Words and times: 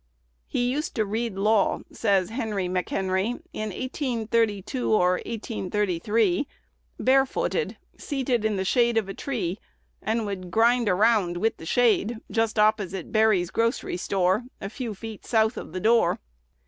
"He 0.47 0.71
used 0.71 0.95
to 0.95 1.05
read 1.05 1.35
law," 1.35 1.81
says 1.91 2.29
Henry 2.31 2.67
McHenry, 2.67 3.39
"in 3.53 3.69
1832 3.69 4.91
or 4.91 5.11
1833, 5.27 6.47
barefooted, 6.99 7.77
seated 7.99 8.43
in 8.43 8.55
the 8.55 8.65
shade 8.65 8.97
of 8.97 9.07
a 9.07 9.13
tree, 9.13 9.59
and 10.01 10.25
would 10.25 10.49
grind 10.49 10.89
around 10.89 11.37
with 11.37 11.57
the 11.57 11.67
shade, 11.67 12.17
just 12.31 12.57
opposite 12.57 13.11
Berry's 13.11 13.51
grocery 13.51 13.97
store, 13.97 14.45
a 14.59 14.71
few 14.71 14.95
feet 14.95 15.23
south 15.23 15.55
of 15.55 15.71
the 15.71 15.79
door." 15.79 16.19